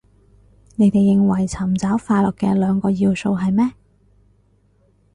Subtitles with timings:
[0.77, 3.73] 你哋認為尋找快樂嘅兩個要素係咩